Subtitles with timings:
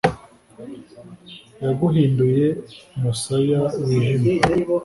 [1.63, 2.47] yaguhinduye
[2.97, 4.31] umusaya wijimye